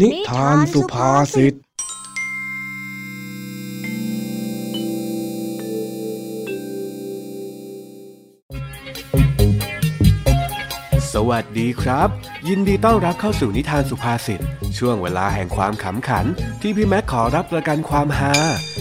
[0.00, 1.54] นิทานสุภาษิต
[11.28, 12.08] วัสดีครับ
[12.48, 14.40] ยินดีต้อนรับเข้าสู่นิทานสุภาษิต
[14.78, 16.26] ช่วงเวลาแห่งความขำขัน
[16.60, 18.34] ที่พี่แม็กขอรับประกันความฮา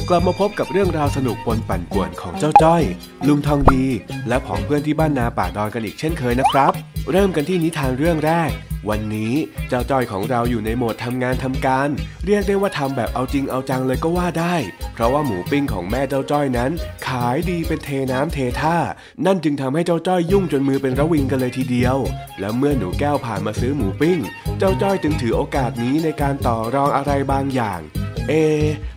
[0.09, 2.83] กลับมาพบกับเรื่องราวสนุกปนปั่นป่วนของเจ้าจ้อย
[3.27, 3.83] ลุงทองดี
[4.27, 6.73] และผองเพื่อนที่บ้านนาป่าดอนกันอีกเช่นเคยนะครับ
[7.11, 8.51] เริ่มกันที่นิทานเรื่องแรก
[8.89, 9.33] วันนี้
[9.69, 11.89] เจ้าจ้อยของเราอยู่ในโหมดทำงานทำการ
[12.25, 14.55] เรียกได้ว่าทำแบบเอาจริงเอาจังเลยก็ว่าได้
[14.93, 16.71] เพราะว่าหมูปิ้งของแม่เจ้าจ้อยนั้น
[17.07, 18.77] ขายดีเป็นเทน้ำเทท่า
[19.25, 21.97] นั่นจึงทำให้เจ้าจ้อยยุ่งจนมือเป็นระวิงกันเลยทีเดียว
[22.39, 24.19] แล้วเมื่อหนูแก้วผ่านมาซื้อหมูปิ้ง
[24.59, 27.81] เจ้าจ้อยจึงถือโอกาสนี้ในการต่อรองอะไรบางอย่าง
[28.27, 28.33] เอ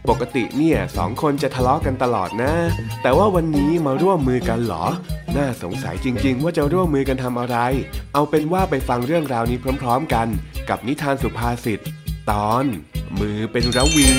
[0.08, 2.52] ปกติเนี่ยสองคนจะทะเลาะกันตลอดนะ
[3.02, 4.84] แต่ว่าวันนี้มาร่วมมือกันหรอ
[5.36, 7.56] น่าสงสัยจริง ๆ ว่าจะร่วมมือกันทำอะไร
[8.14, 10.26] เอาเป็นว่าไปฟังเรื่องราวนี้พร้อม ๆ กัน
[10.68, 11.80] กับนิทานสุภาษิต
[12.30, 12.64] ตอน
[13.18, 14.16] มือเป็นระวิง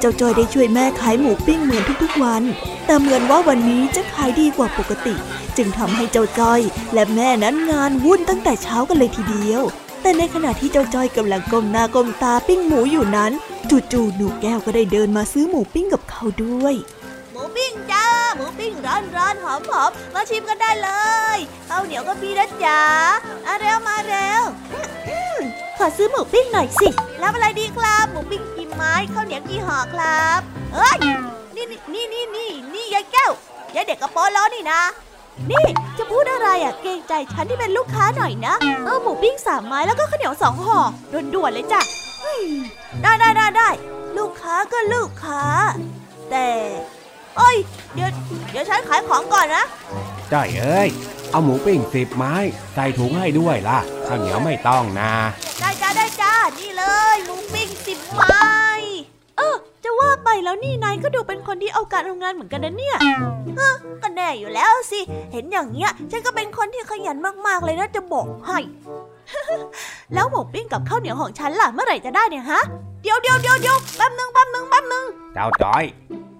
[0.00, 2.42] เจ้าจอยได้ช่วยแม่ขายหมูปิ้งเหมือนทุกๆวัน
[2.86, 5.14] แต่เหมือนว่าวันนี้จะขายดีกว่าปกติ
[5.56, 6.60] จึงทำให้เจ้าจอย
[6.94, 9.62] และแม่นั้นงานวุ่นตั้งแต่เช้ากันเลยทีเดียว
[10.02, 13.32] แต่ในขณะที่เจ้าจอยกำลังก้มหน้าก้มตาปิ้งหมูอยู่นั้น
[13.92, 16.74] จู่ๆหนูแก้วก็ได้เดินมาซื้อหมูปิ้งกับเขาด้วย
[17.32, 17.97] หมูปิ้งจ้ะ
[18.38, 20.90] หมูปิ้งร้อนร้อนหอมหอมมาชิมกันได้เล
[21.36, 22.80] ยข้าวเหนียวก็มีนะจ๊ะ
[23.46, 24.42] มาเร็วมาเร็ว
[25.78, 26.88] ขอซื้อหมูปิ้งหน่อยสิ
[27.22, 30.40] รับอะไรดีครับหมูปิ้งกี่ไม้ข้าวเหนียวกี่ห่อครับ
[30.74, 30.96] เอ้ย
[31.54, 33.32] นี่นี่นี่นี่นี่ยายแก้ว
[33.74, 34.80] ยายเด็กกระโปรงล้อนี่นะ
[35.50, 35.66] นี่
[35.98, 40.80] จะพูดอะไรอะเกรงใจฉันที่เป็นลูกค้าหน่อยนะ เอาหมูปิ้งสามไม้แล้วก็ข้าวเหนียวสองห่อ
[41.34, 41.80] ด่วนๆเลยจ้ะ
[43.02, 43.68] ได้ได้ได้ได้
[44.16, 45.42] ลูกค้าก็ลูกค้า
[46.30, 46.46] แต่
[47.38, 47.56] เอ้ย
[47.94, 48.10] เดี๋ยว
[48.50, 49.64] เดี๋ยวฉันขายของก่อนนะ
[50.32, 50.88] จ้อยเอ้ย
[51.30, 52.34] เอาหมูปิ้งสิบไม้
[52.74, 55.12] ใส่ถุงให้ด้วยล่ะข้าวเหนียวไม่ต้องนะ
[55.60, 58.46] ได้จ้าได้จ้านี่เลยหมูปิ้งสิบไม้
[59.38, 62.96] เออจะว่าไปแล้วนี่นายก็ดูเป็นคนที่เอาการทำงานเหมือนกันนะเนี่ย
[64.02, 65.00] ก็แน่อยู่แล้วสิ
[65.32, 68.58] เห็นอย่างเงี้ยฉันก็เป็นคนที่ขยันมากๆเลยนะจะบอกให้
[70.14, 72.60] แล้วหมูปิ้งกับข้าวเหนียวของฉันล่ะเมื่อไหร่จะได้เนี่ยฮะ
[73.02, 75.04] เดี๋ยวเดี๋ยวเดี๋ยวเดี๋ยวแป๊บนึงแป๊บนึงแป๊บนึง
[75.34, 75.84] เจ้าจ้อย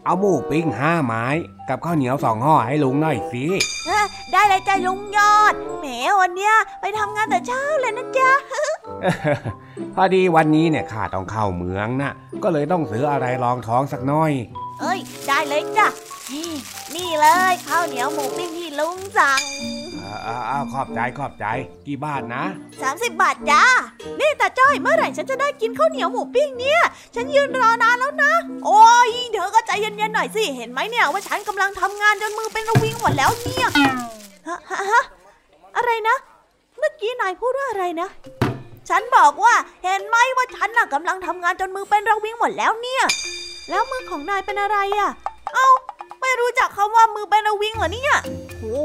[0.05, 1.25] เอาหมูปิ้งห้าไม้
[1.69, 3.45] กับข้าวเหนียวสองห่อให้ลุงหน่อยสิ
[4.33, 5.87] ได้เลยจ้าลุงยอดแหม
[6.21, 8.31] วันเนี้ยไปทำงานแต่เช้าเลยนะจ๊ะ
[9.95, 14.33] พอดีวันนี้เนี่ยข้าต้องเข้าเมืองนะก็เลยต้องซื้ออะไรรองท้องสักหน่อย
[14.81, 14.99] เอ้ย
[15.29, 15.89] ได้เลยจ้ะ
[16.33, 16.53] นี่
[16.95, 19.41] นี่เลยข้าวเหนียวหมูปิ้งที่ลุงสั่ง
[20.29, 21.47] อ้าวขอบใจขอบใจ
[21.87, 22.45] กี่บาทนะ
[22.83, 23.63] 30 บาทจ้า
[24.21, 26.83] นี่ตาจ้อยเมื่อไหร่ฉันจะได้กินข้าวเหนียวหมูปิ้งเนี่ย
[27.15, 28.33] ฉันยืนรอนานแล้วนะ
[28.65, 33.69] โอ้ยเธอก็ใจเย็นๆหน่อยสิ เห็นไหมเนี่ยว่าฉันกำลังทำงานจนมือเป็นระวิงหมดแล้วเนี่ย
[34.49, 34.59] ฮะ
[34.91, 35.05] ฮะ
[35.77, 36.17] อะไรนะ
[36.79, 38.09] เมื่อกี้นายพูดว่าอะไรนะ
[38.89, 43.05] ฉันบอกว่าเห็นไหมว่าฉันน่ะกำลังทำงานจนมือเป็นระวิงหมดแล้วเนี่ย
[43.71, 45.11] แล้วมือของนายเป็นอะไรอะ
[45.55, 45.69] เอ้า
[46.21, 48.15] ไม่รู้จักคำว่ามือเป็นระวิงเหรอเนี่ย
[48.61, 48.79] โอ้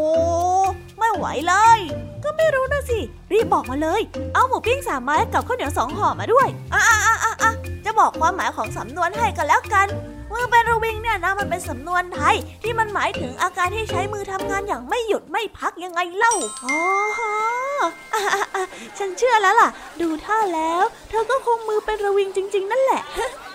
[1.03, 1.79] ไม่ไหวเลย
[2.23, 2.99] ก็ไม่รู้นะสิ
[3.31, 4.01] รีบบอกมาเลย
[4.33, 7.51] เอาหมูปิ้งสามไม้กับข้าวเหนียวสองห่อมาด้วยอะอะอะอะ
[7.85, 9.87] จะบอกความหมายของสำนวนให้กันแล้วกัน
[10.31, 16.33] มือเป็นระวิงเนี่ยนะมันเป็นสำนวนไทย ที่มันหมายถึงอาการที่ใช้มือทำงานอย่างไม่หยุดไม่พักยังไงเล่า
[16.65, 16.79] อ๋อ
[18.97, 19.69] ฉันเชื่อแล้วล่ะ
[20.01, 23.01] ดูท่าแล้ว เธอก็คงมือเป็นระวิงจริง ๆ นั่นแหละ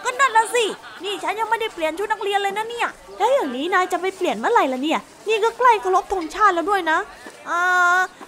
[0.05, 0.65] ก็นั่นละสิ
[1.05, 2.89] นี่ฉันยังไม่ได้เปลี่ยนชุดนักเรียนเลยนะเนี่ย
[3.19, 6.99] แล้วอย่างนี้นายจะไปเปลี่ยนเมื่อไหร่ล่ะเนี่ย นี่ก็ใกล้เคารพธงชาติแล้วด้วยนะ
[7.51, 7.63] อ่า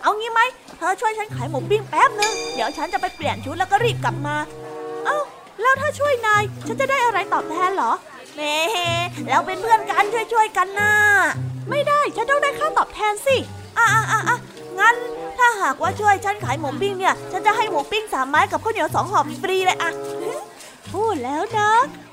[0.03, 0.41] เอางี้ไหม
[0.79, 4.37] เธอช่วยฉันขายหมูปิ้งแป๊บนึง เดี๋ยวฉันจะไปเปลี่ยนชุดแล้วก็รีบกลับมา
[5.05, 5.19] เอ้า
[5.61, 7.93] แล้วถ้าช่วยนาย ฉันจะได้อะไรตอบแทนเหรอ
[8.37, 8.57] แม่
[9.29, 10.93] เราเป็นเพื่อนกันช่วยๆกันนะ
[11.71, 13.37] ไม่ได้ ฉันต้องได้ค่าตอบแทนสิ
[13.79, 14.39] อะอะอะอะ
[14.79, 14.95] งั้น
[15.39, 19.91] ถ้าหากว่าช่วยฉันขายหมูปิ้งเนี่ย ฉันจะให้หมูปิ้งสามไม้กับข้าวเหนียวสองห่อฟรีเลยอะ
[20.93, 21.71] พูดแล้วนะ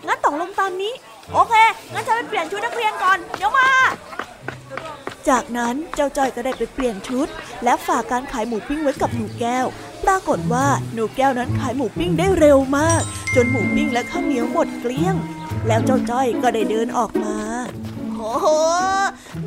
[0.07, 0.93] งั้นตกลงตามนี้
[1.33, 1.53] โอเค
[1.93, 3.67] งั้นฉันไปเปลี่ยนชุดนักเรียนก่อน เดี๋ยวมา
[5.29, 7.27] จากนั้นเจ้าจ้อยก็ได้ไปเปลี่ยนชุด
[7.63, 9.65] และฝากการขายหมูปิ้งไว้กับหนูแก้ว
[10.03, 13.01] ปรากฏว่าหนูแก้วนั้นขายหมูปิ้งได้เร็วมาก
[13.35, 15.15] จนหมูปิ้งและข้าวเหนียวหมดเกลี้ยง
[15.68, 17.38] แล้วเจ้าจ้อยก็ได้เดินออกมา
[18.15, 18.47] โอ้โห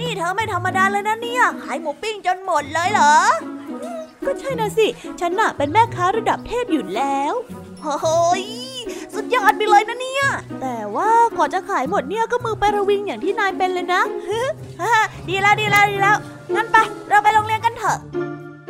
[0.01, 3.17] นี่เธอไม่ธรรมดาเลยนะเนี่ยขายหมูปิ้งจนหมดเลยเหรอ
[4.27, 4.87] ก็ใช่นะสิ
[5.21, 7.33] ฉันน่ะเป็นแม่ค้าระดับเทพอยู่แล้ว
[7.83, 8.07] โอ้โห
[9.21, 10.25] สุดยอดไปเลยนะเนี่ย
[10.61, 14.03] แต่ว่าก่อนจะขายหมดเนี่ยก็มือไประวิงอย่างที่นายเป็นเลยนะ
[15.29, 16.17] ดีแล้วดีแล้วดีแล้ว
[16.55, 16.77] งั้นไป
[17.09, 17.99] เราไปโรงเรียนกันเถอะ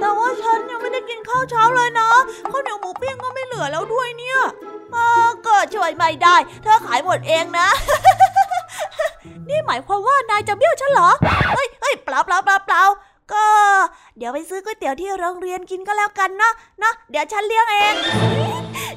[0.01, 2.09] แต่ว่าฉันยังไม่ได้กินข้าวเช้าเลยนะ
[2.51, 4.39] ข้าวเหนียวหมูปิ้งก็ไม่เหลือแล้วด้วยเนี่ย
[5.47, 7.69] ก็ช่วยไม่ได้ เธอขายหมดเองนะ
[9.49, 11.11] นี่หมายความว่านายจะเบี้ยวฉันเหรอ
[11.55, 12.83] เฮ้ยเฮ้ยเปล่าเปล่าเปล่าเปล่า
[13.33, 13.47] ก็
[14.19, 16.51] เดี๋ยวไปซื้อก๋วยเตี๋ยวที่โรงเรียนกินก็แล้วกันนะ
[16.83, 17.95] นะ เดี๋ยวฉันเลี้ยงเอง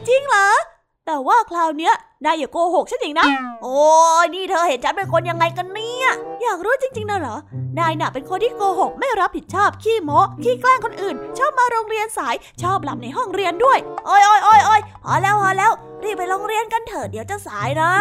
[0.08, 0.48] จริงเหรอ
[1.08, 1.94] แต่ว่าคราวเนี้ย
[2.26, 3.28] นายอย่าโกหกฉันอีกนะ
[3.64, 3.78] โอ้
[4.24, 6.10] ยนี่เธอเห็นฉันเป็นคนยังไงกันเนี่ย
[6.42, 7.38] อยากรู้จริงๆนะเหรอ
[7.80, 15.72] นายน่ะเป็นคนที่โกหกไม่รับผิดชอบ ขี้โม้ขี้แกล้งคนอื่น ชอบมาโรงเรียนสาย ชอบหลับในห้องเรียนด้วย โอ้ยโอ้ยโอ้ยโอ้ยพอแล้วพอแล้ว
[16.04, 17.92] รีบไปโรงเรียนกันเถอะเดี๋ยวจะสายนะ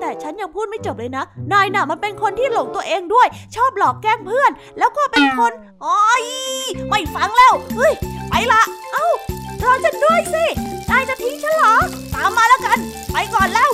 [0.00, 3.26] แต่ฉันยังพูดไม่จบเลยนะ นายน่ะมันเป็นคนที่หลงตัวเองด้วย
[3.56, 5.52] ชอบหลอกแกล้งเพื่อน แล้วก็เป็นคน
[5.84, 6.24] อ้อย
[6.88, 7.92] ไม่ฟังแล้ว เฮ้ย
[8.28, 8.62] ไปละ
[8.92, 9.08] เอ้า
[9.62, 10.44] รอฉันด้วยสิ
[10.90, 11.74] นายจะทิ้งฉันเหรอ
[12.14, 12.78] ตามมาแล้วกัน
[13.12, 13.70] ไปก่อนแล้ว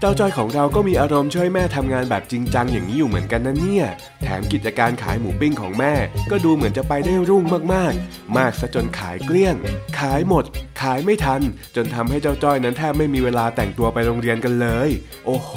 [0.00, 3.86] เจ้าจ้อยของเราก็มีอารมณ์ช่วยแม่ทำงานแบบจริงจังอย่างนี้อยู่เหมือนกันนะเนี่ย
[4.22, 5.94] แถมกิจการขายหมูปิ้งของแม่
[6.30, 9.54] ก็ดูเหมือนจะไปได้รุ่งมากๆ มากซะจนขายเกลี้ยง
[9.98, 10.44] ขายหมด
[10.80, 11.42] ขายไม่ทัน
[11.76, 14.90] จนทำให้เจ้าจ้อยนั้นแทบไม่มีเวลาแต่งตัวไปโรงเรียนกันเลย
[15.26, 15.52] โอ้โห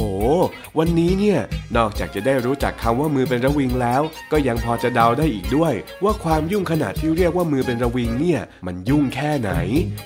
[0.78, 1.40] วันนี้เนี่ย
[1.78, 4.02] นอกจากจะได้รู้จักคำว่ามือเป็นระวิงแล้ว
[4.32, 5.74] ก็ยังพอจะเดาได้อีกด้วย
[6.04, 9.52] ว่าความยุ่งขนาดที่เรียกว่ามือเป็นระวิงเนี่ย มันยุ่งแค่ไหน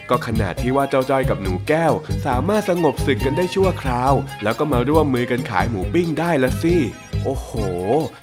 [0.10, 1.94] ก็ขนาดที่ว่าเจ้าจ้อยกับหนูแก้ว
[2.26, 6.75] สามารถสงบศึกกันได้ชั่วคราวแล้วก็มาร่วมมือกันขายหมูปิ้งได้ละสิ
[7.24, 7.51] โอ้โห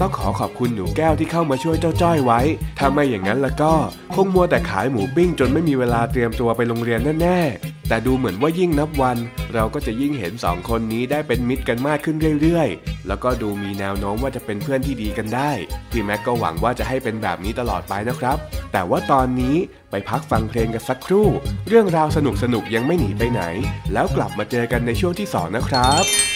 [0.01, 2.41] ต้องขอขอบคุณหนูแก้วที่เข้ามาช่วยเจ้าจ้อยไว้
[2.79, 3.73] ถ้าไม่อย่างนั้นแล้วก็
[4.15, 9.19] คงมัวแต่ขายหมูปิ้งจนไม่มีเวลาเตรียมตัวไปโรงเรียนแน่ๆ แต่ดูเหมือนว่ายิ่งนับวัน
[9.55, 15.51] เราก็จะยิ่งเห็นสองคนนี้ได้เป็นมิตรกันมากขึ้นเรื่อยๆ แล้วก็ดูมีแนวโน้มว่าจะเป็นเพื่อนที่ดีกันได้
[15.91, 18.37] พี่แม็กก็หวังว่าจะให้เป็นแบบนี้ตลอดไปนะครับ
[18.73, 19.57] แต่ว่าตอนนี้
[19.93, 21.29] ไปพักฟังเพลงกันสักครู่
[21.69, 23.43] เรื่องราวสนุกสนุกยังไม่หนีไปไหน
[23.93, 26.32] แล้วกลับมาเจอกันในช่วงที่สองนะครับ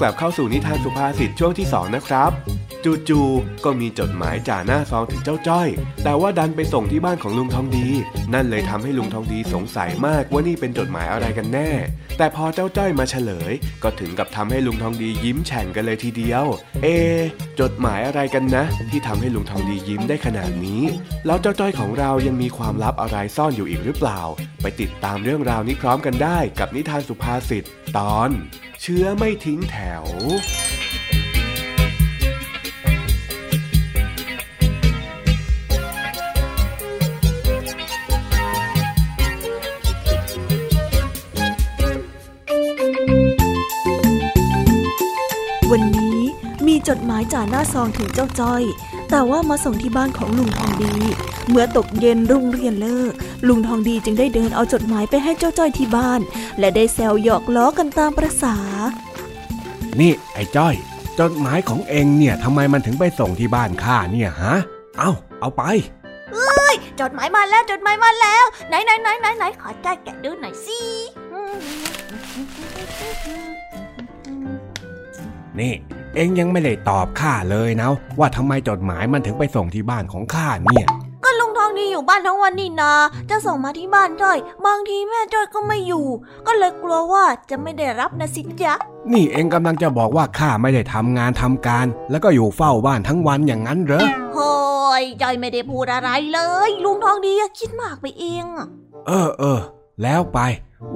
[0.00, 2.30] กลับเข้าสู่นิทานสุภาษิตช่วงที่ 2 นะครับ
[3.08, 5.68] จู่ๆก็มีจดหมายจ่าหน้าซองถึงเจ้าจ้อย
[6.04, 7.88] แต่ว่าดันไปส่งที่บ้านของลุงทองดี
[8.34, 11.70] นั่นเลยทำให้ลุงทองดีสงสัยมากว่านี่เป็นจดหมายอะไรกันแน่
[12.18, 16.44] แต่พอเจ้าจ้อยมาเฉลย ก็ถึงกับทำให้ลุงทองดียิ้มแฉ่งกันเลยทีเดียว
[16.82, 16.86] เอ
[17.60, 20.82] จดหมายอะไรกันนะ ที่ทำให้ลุงทองดียิ้มได้ขนาดนี้
[21.26, 24.20] แล้วเจ้าจ้อยของเรายังมีความลับอะไรซ่อนอยู่อีกหรือเปล่า
[24.62, 27.64] ไปติดตามเรื่องราวนี้พร้อมกันได้กับนิทานสุภาษิต
[27.98, 28.30] ตอน
[28.82, 30.04] เชื้อไม่ทิ้งแถว
[46.88, 48.62] จดหมายจ่าหน้าซองถึงเจ้าจ้อย
[49.10, 50.94] แต่ว่ามาส่งที่บ้านของลุงทองดี
[51.48, 53.12] เมื่อตกเย็นรุ่งเรียนเลิก
[53.48, 56.20] ลุงทองดีจึงได้เดินเอาจดหมายไปให้เจ้าจ้อยที่บ้าน
[56.58, 58.56] และได้แซวหยอกล้อกันตามประษา
[60.00, 60.74] นี่ไอ้จ้อย
[61.20, 64.54] จดหมายของเองเนี่ยทำไมมันถึงไปส่งที่บ้านข้าเนี่ยฮะ
[64.98, 65.62] เอาเอาไป
[66.32, 70.80] เอ้ยจดหมายมาแล้วจดหมายมาแล้ว ไหนไหนไหนไหนไหนขอใจแกะดูหน่อยสิ
[75.60, 75.74] นี่
[76.14, 80.86] เองยังไม่ได้ตอบข้าเลยนะ ว่าทำไมจดหมายมันถึงไปส่งที่บ้านของข้าเนี่ย
[81.78, 82.92] นี่อยู่บ้านทั้งวันนี่นา
[83.30, 86.06] จะส่งมาที่บ้านจ้อย บางทีแม่จ้อยก็ไม่อยู่
[86.46, 88.74] ก็เลยกลัวว่าจะไม่ได้รับนะสิจ๊ะ
[89.12, 94.54] นี่เองกำลังจะบอกว่าข้าไม่ได้ทำงานทำการ แล้วก็อยู่เฝ้าบ้านทั้งวันอย่างนั้นเหรอโฮ้
[95.00, 98.44] ยจ้อยไม่ได้พูดอะไรเลย ลุงทองดีคิดมากไปเอง
[99.06, 99.60] เออเออ
[100.02, 100.38] แล้วไป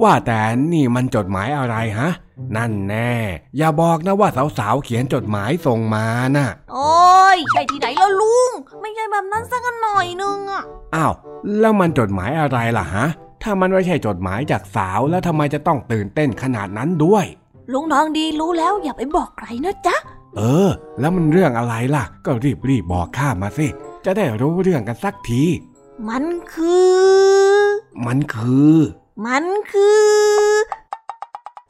[0.01, 0.39] ว่าแต่
[0.71, 2.09] นี่มันจดหมายอะไรฮะ
[2.55, 3.13] นั่นแน่
[3.57, 6.05] อย่าบอกนะว่าสาวๆเขียนจดหมายส่งมา
[6.37, 10.63] น่ะ โอ้ยใช่ที่ไหนแล้วลุง ไม่ใช่แบบนั้นสักหน่อยนึงอะ
[10.95, 11.13] อ้าว
[11.59, 13.05] แล้วมันจดหมายอะไรล่ะฮะ
[13.43, 17.25] ถ้ามันไม่ใช่จดหมายจากสาวแล้วทำไมจะต้องตื่นเต้นขนาดนั้นด้วย
[17.71, 19.95] ลุงน้องดีรู้แล้วอย่าไปบอกใครนะจ๊ะ
[20.37, 23.67] เออ แล้วมันเรื่องอะไรล่ะ ก็รีบรีบบอกข้ามาสิ
[24.05, 25.43] จะได้รู้เรื่องกันสักที
[26.09, 26.23] มัน
[26.53, 26.93] คือ
[28.05, 28.75] มันคือ
[29.25, 30.03] มันคือ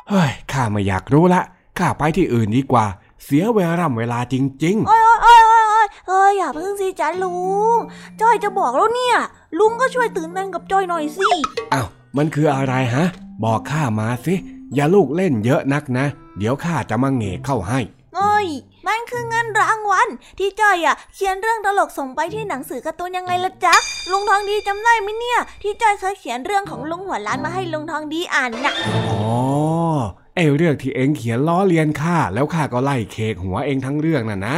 [0.09, 1.41] เฮ้ย ข้าไม่อยากรู้ละ
[1.77, 2.85] ข้าไปที่อื่นดีกว่า
[3.23, 7.35] เสียเวลาเวลาจริง ๆ โอ้ยโอ้ยโอ้ยโอ้ยเอ้ยอย่าเพิ่งสิจ้าลุ
[7.75, 7.77] ง
[8.21, 9.17] จ้อยจะบอกแล้วเนี่ย
[9.59, 11.29] ลุงก็ช่วยตื่นเต้นกับจ้อยหน่อยสิ
[11.73, 13.05] อ้าว มันคืออะไรฮะ
[13.43, 14.35] บอกข้ามาสิ
[14.75, 16.05] อย่าลูกเล่นเยอะนักนะ
[16.37, 17.79] เดี๋ยวข้าจะมาเงะเข้าให้
[18.15, 18.47] เอ้ย
[18.87, 20.07] มันคือเงินรางวัล
[20.39, 23.75] ที่จ้อยอะเขียนเรื่องตลกส่งไปที่หนังสือการ์ตูนยังไงล่ะจ๊ะ
[24.11, 29.33] ลุงทองดีจำได้ไหมเนี่ย ที่จ้อยเคยเขียนเรื่องของลุงหัวล้านมาให้ลุงทองดีอ่านน่ะอ๋อ
[30.35, 34.55] ไอเรื่องที่เองเขียนล้อเลียนข้าแล้วข้าก็ไล่เคกหัวเองทั้งเรื่องน่ะนะ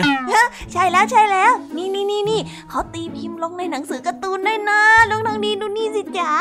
[0.71, 6.31] ใช่แล้วใช่แล้ว นี่นี่นี่นี่เขาตีพิมพ์ลงในหนังสือการ์ตูนได้นะลุงทองดีดูนี่สิจ๋า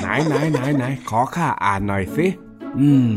[0.00, 2.26] ไหนไหนไหนไหนขอข้าอ่านหน่อยสิ
[2.78, 3.14] อืม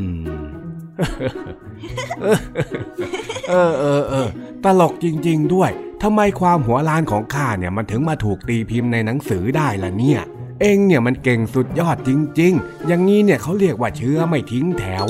[3.50, 4.28] เออเออเออ
[4.64, 5.72] ตลกจริง ๆ ด้วย
[6.04, 10.22] ทำไมความหัวล้านของข้าเนี่ยมันถึงมาถูกตีพิมพ์ในหนังสือได้ล่ะเนี่ย
[10.62, 12.10] เองเนี่ยมันเก่งสุดยอดจ
[12.40, 15.08] ริง ๆ อย่างนี้เนี่ยเขาเรียกว่าเชื้อไม่ทิ้งแถว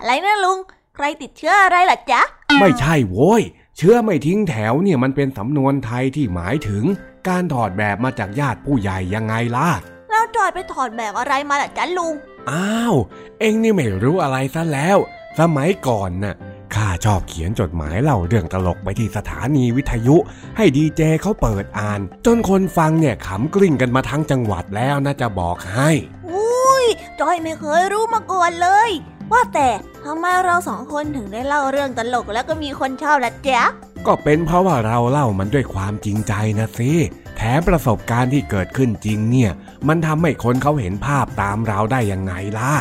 [0.00, 0.58] อะไรนะลุง
[0.96, 2.22] ใครติดเชื้ออะไรล่ะจ๊ะ
[2.58, 3.42] ไม่ใช่โว้ย
[3.76, 6.84] เชื้อไม่ทิ้งแถวเนี่ยมันเป็นสำนวนไทยที่หมายถึง
[7.28, 9.70] การถอดแบบมาจากญาติผู้ใหญ่ยังไงล่ะ
[10.10, 12.14] แล้วจอยไปถอดแบบอะไรมาล่ะจ๊ะลุง
[12.50, 12.94] อ้าว
[13.40, 14.98] เอ็งนี่ไม่รู้อะไรซะแล้ว
[15.38, 16.34] สมัยก่อนน่ะ
[16.74, 20.16] ข้าชอบเขียนจดหมายเล่าเรื่องตลกไปที่สถานีวิทยุ
[20.56, 25.90] ให้ดีเจเขาเปิดอ่าน จนคนฟังเนี่ยขำกลิ้งกันมาทั้งจังหวัดแล้วนะจะบอกให้
[26.30, 26.86] อุ้ย
[27.20, 28.90] จอยไม่เคยรู้มาก่อนเลย
[29.32, 29.68] ว่าแต่
[30.04, 33.62] ทำไมเราสองคนถึงได้เล่าเรื่องตลกแล้วก็มีคนชอบล่ะจ๊ะ
[34.06, 36.90] ก็เป็นเพราะว่าเราเล่ามันด้วยความจริงใจนะสิ
[37.36, 39.50] แถมประสบการณ์ที่เกิดขึ้นจริงเนี่ย
[39.88, 42.74] มันทำให้คนเขาเห็นภาพตามเราได้ยังไงล่ะ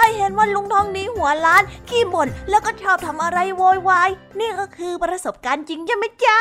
[0.00, 6.36] อ๋อเมื่อนี่จอยเห็นว่าลุงทองดีหัวล้าน ขี้บ่นแล้วก็ชอบทำอะไรโวยวาย นี่ก็คือประสบการณ์จริงใช่ไหมจ๊ะ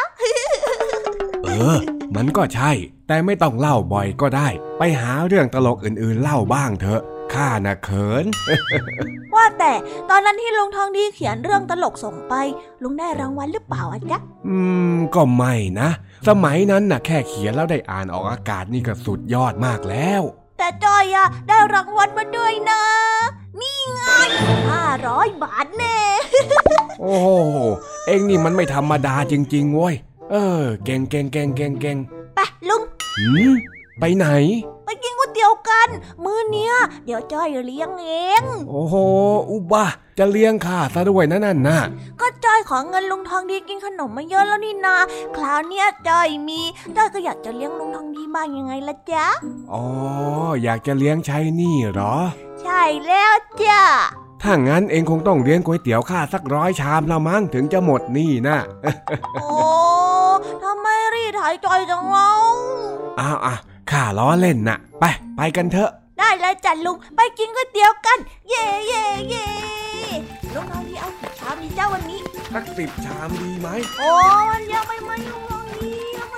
[1.48, 1.78] เออ
[2.16, 2.72] มันก็ใช่
[3.08, 4.48] แต่ไม่ต้องเล่าบ่อยก็ได้
[4.78, 7.02] ไปหาเรื่องตลกอื่นๆเล่าบ้างเถอะ
[7.34, 8.26] ข้าน่ะเขิน
[9.36, 9.74] ว่าแต่
[10.10, 12.34] ตอนนั้นที่ลุงทองดีเขียนเรื่องตลกส่งไป
[12.84, 14.58] ลุงได้รางวัลหรือเปล่าอะจ๊ะ อื
[14.94, 15.90] ม ก็ไม่นะ
[16.28, 20.22] สมัยนั้นน่ะแค่เขียนแล้วได้อ่านออกอากาศนี่ก็สุดยอดมากแล้ว
[20.58, 22.82] แต่จอยอะได้รางวัลมาด้วยนะ
[23.62, 24.02] นี่ไง
[24.70, 25.98] ห้าร้อยบาทแน่
[27.02, 27.28] โอ้โห
[28.06, 29.96] เอ็งนี่มันไม่ธรรมดาจริงๆเว้ย
[30.32, 31.98] เออ เก่งเก่งเก่งเก่งเก่ง
[32.36, 32.40] ไป
[32.70, 32.82] ลุง
[33.18, 33.54] หืม
[34.00, 34.28] ไปไหน
[34.86, 35.90] ไปกินก๋วยเตี๋ยวกัน
[36.24, 36.74] มื้อเนี้ย
[37.06, 38.96] เดี๋ยวจอยเลี้ยงเอง โอ้โห
[39.52, 39.86] อุบะ
[40.18, 41.80] จะเลี้ยงข้าซะด้วยนะนั่นน่ะ
[42.20, 44.96] ก็จอยขอเงินลุงทองดีกินขนมมาเยอะแล้วนี่นา
[45.36, 46.62] คราวเนี้ยจอยมี
[46.96, 49.26] จอยก็อยากจะเลี้ยงลุงทองดีบ้างยังไงล่ะจ๊ะ
[49.74, 49.84] อ๋อ
[50.64, 52.16] อยากจะเลี้ยงใช้หนี่เหรอ
[52.64, 53.82] ใช่แล้วจ้ะ
[54.44, 58.58] ถ้างั้นเองคงต้องเลี้ยงก๋วยเตี๋ยวข้าสักร้อยชามละมั้งถึงจะหมดหนี่นะ
[59.42, 59.52] โอ้
[60.64, 62.30] ทำไมรีดไถจอยจังเรา
[63.20, 63.56] อ้าวอะ
[63.92, 65.04] ข้าล้อเล่นน่ะไป
[65.38, 68.18] ไปกันเถอะ ได้เลยจ้ะลุงไปกินก๋วยเตี๋ยวกัน
[68.50, 69.48] เย่เย่เย่
[70.54, 72.20] ลุงทองดีเอากี่ชามดีจ้าวันนี้
[72.54, 73.68] สักสิบชามดีไหม
[74.00, 74.12] โอ้
[74.52, 76.36] มันเยอะไปไหมลุงทองดีทำไม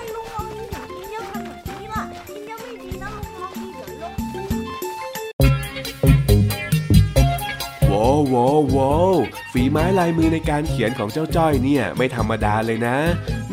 [7.94, 9.16] โว้วโว้วโว้ว
[9.52, 12.96] ฝีไม้ลายมือในการเขียนของเจ้าจ้อยเนี่ยไม่ธรรมดาเลยนะ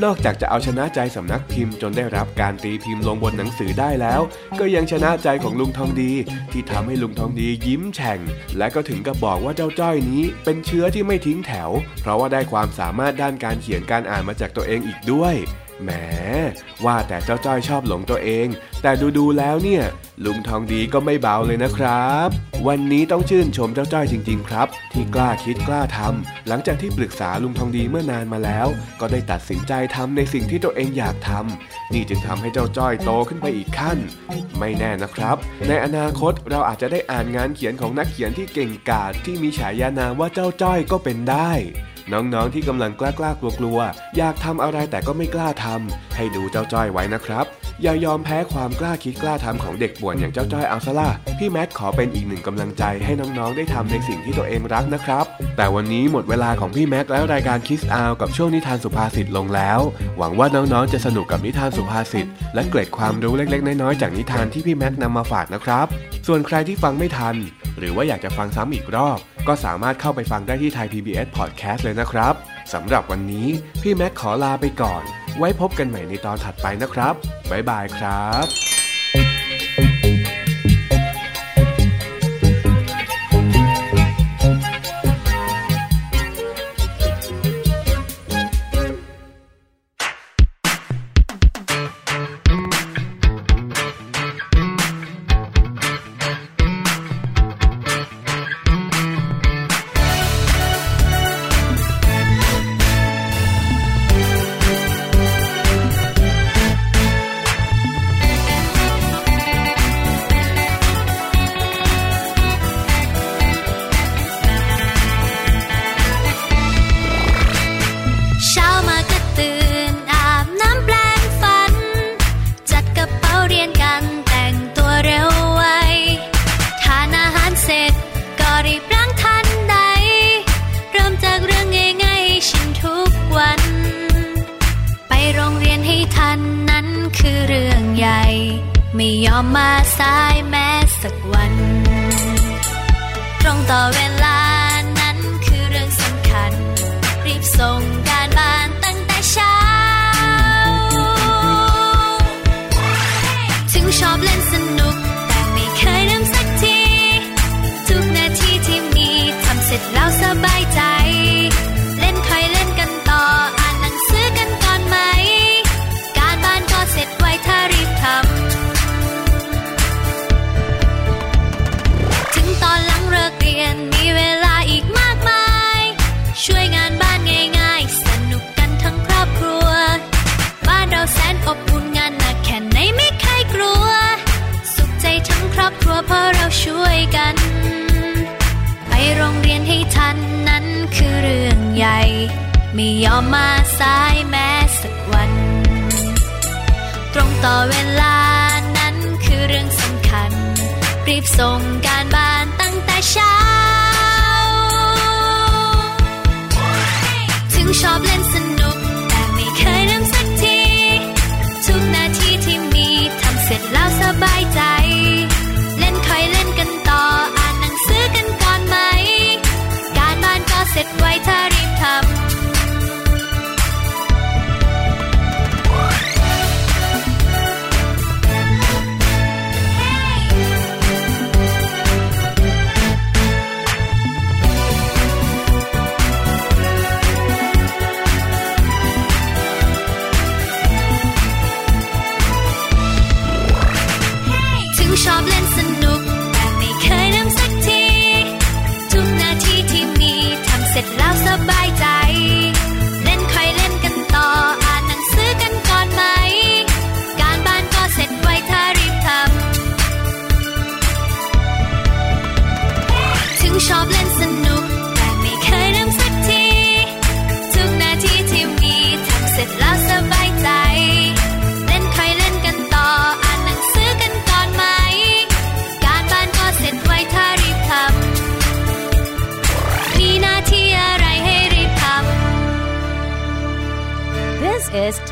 [0.04, 4.21] นอกจากจะเอาชนะใจสำนักพิมพ์จนได้รับการตีพิมพ์ลงบนหนังสือได้แล้ว
[4.60, 6.12] ก็ยังชนะใจของลุงทองดี
[6.52, 8.19] ที่ทำให้ลุงทองดียิ้มแฉ่ง
[8.58, 11.69] และก็ถึงกับบอกว่าเจ้าจ้อยนี้ เป็นเชื้อที่ไม่ทิ้งแถว
[12.02, 15.36] เพราะว่าได้ความสามารถด้านการเขียนการอ่านมาจากตัวเองอีกด้วย
[15.84, 15.89] แหม
[16.86, 18.48] ว่าแต่เจ้าจ้อยชอบหลงตัวเอง
[18.82, 19.84] แต่ดูๆแล้วเนี่ย
[20.26, 22.30] ลุงทองดีก็ไม่เบาเลยนะครับ
[22.68, 28.68] วันนี้ต้องชื่นชมเจ้าจ้อยจริง ๆ ครับ ที่กล้าคิดกล้าทำหลังจากที่ปรึกษาลุงทองดีเมื่อนานมาแล้ว
[29.00, 33.98] ก็ได้ตัดสินใจทำในสิ่งที่ตัวเองอยากทำนี่จึงทำให้เจ้าจ้อยโตขึ้นไปอีกขั้น
[34.60, 35.38] ไม่แน่นะครับ
[35.68, 41.52] ในอนาคตเราอาจจะได้อ่านงานเขียนของนักเขียนที่เก่งกาจที่มีฉายานามว่าเจ้าจ้อยก็เป็นได้
[42.13, 47.45] น้องๆที่กำลังกล้ากล้ากลัวกลัวๆอยากทำอะไรแต่ก็ไม่กล้าทำให้ดูเจ้าจ้อยไว้นะครับ
[47.84, 55.26] อย่ายอมแพ้ความกล้าคิดกล้าทำของเด็กป่วนอย่างเจ้าจ้อยเอาซะล่ะพี่แมทขอเป็นอีกหนึ่งกำลังใจให้น้องๆได้ทำในสิ่งที่ตัวเองรักนะครับ
[55.58, 59.80] แต่วันนี้หมดเวลาของพี่แม็กแล้วรายการคิสอาวกับช่วงนิทานสุภาษิตลงแล้ว
[60.17, 65.88] หวังว่าน้องๆจะสนุกกับนิทานสุภาษิตและเกร็ดความรู้เล็ก ๆ น้อยๆจากนิทานที่พี่แม็กนำมาฝากนะครับ
[66.28, 67.36] ส่วนใครที่ฟังไม่ทัน
[67.78, 72.33] หรือว่าอยากจะฟังซ้ำอีกรอบ ก็สามารถเข้าไปฟังได้ที่ไทย PBS Podcast เลยนะครับ
[72.73, 73.47] สำหรับวันนี้
[73.81, 75.03] พี่แม็กขอลาไปก่อน
[75.38, 77.13] ไว้พบกันใหม่ในตอนถัดไปนะครับ
[77.49, 78.79] บ๊ายบายครับ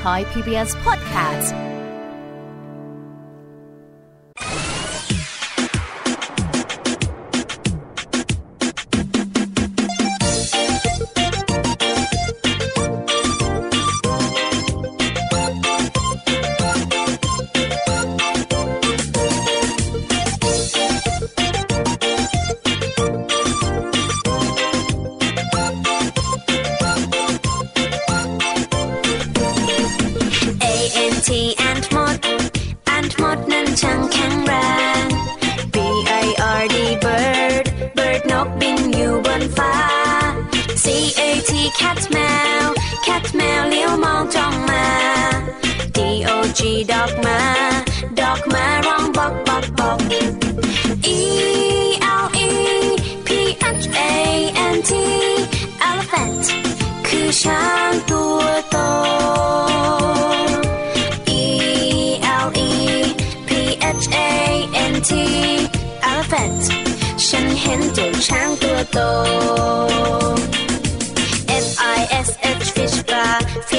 [0.08, 1.67] Thai PBS podcast.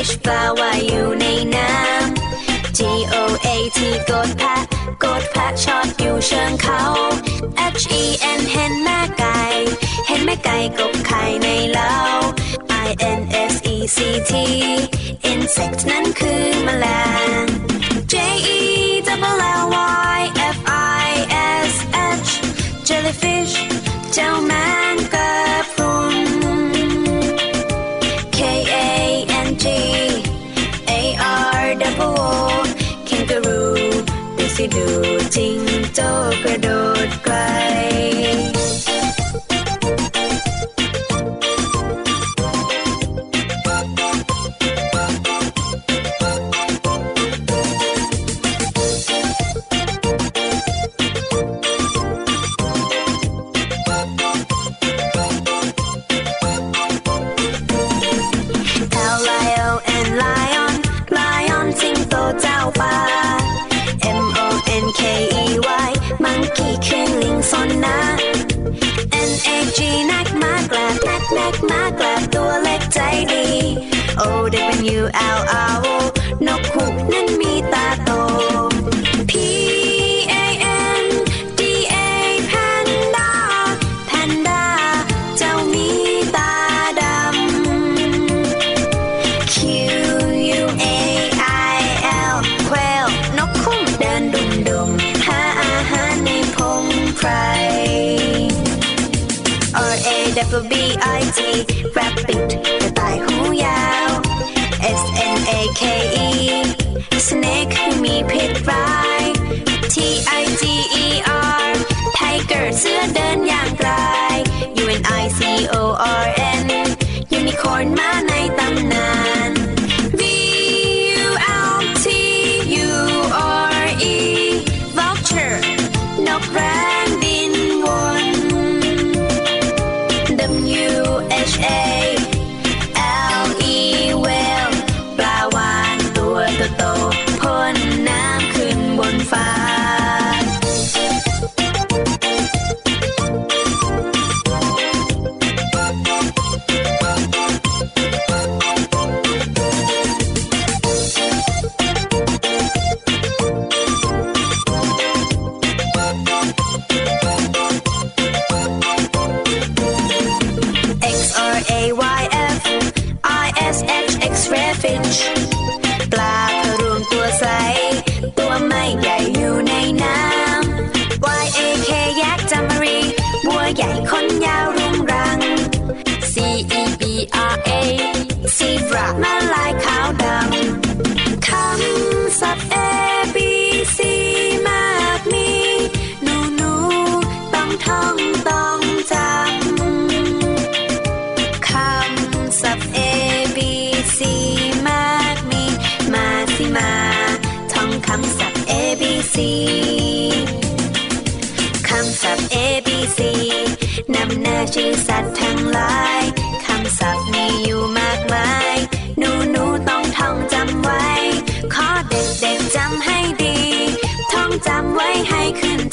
[0.08, 2.80] fish ปลาว่ายอยู่ในน้ำ G
[3.12, 3.16] O
[3.46, 3.78] A T
[4.10, 4.56] กดแพะ
[5.04, 6.82] กดแพะชอบอยู่เชิงเขา
[7.80, 8.04] H E
[8.38, 9.40] N เห็นแม่ไก่
[10.06, 11.94] เห็นแม่ไก่กบไข่ในเล้า
[12.86, 13.20] I N
[13.52, 13.98] S E C
[14.30, 14.32] T
[15.32, 16.86] insect นั้นคือแมล
[17.42, 17.44] ง
[18.12, 18.14] J
[18.56, 18.60] E
[19.06, 19.64] W L L
[20.16, 20.20] Y
[20.56, 20.58] F
[21.06, 21.08] I
[21.70, 21.72] S
[22.26, 22.30] H
[22.88, 23.54] jellyfish
[24.12, 24.57] เจ้าแม่
[36.00, 36.04] โจ
[36.44, 36.68] กระโด
[37.06, 37.27] ด
[74.50, 75.67] loaded when you out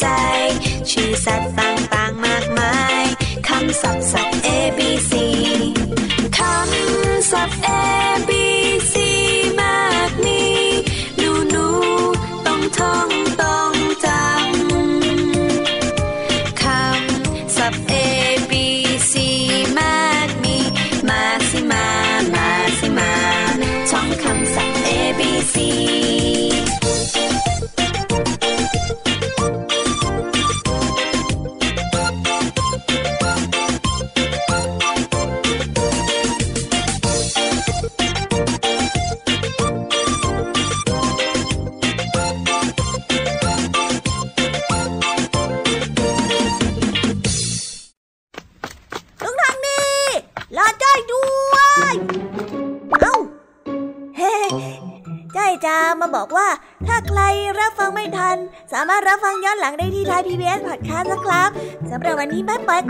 [0.06, 0.65] like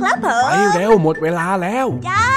[0.02, 2.35] ครับผมไปเร็วหมดเวลาแล้ว จ้า